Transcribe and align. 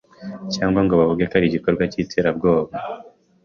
cg 0.53 0.75
ngo 0.85 0.93
bavuge 0.99 1.23
ko 1.29 1.33
ari 1.37 1.45
igikorwa 1.47 1.83
cy’iterabwoba, 1.91 2.73